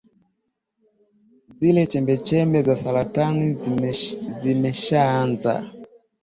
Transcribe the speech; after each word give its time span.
zile 1.59 1.81
chembechembe 1.91 2.59
za 2.67 2.75
saratani 2.81 3.45
zimeshaanza 4.43 5.53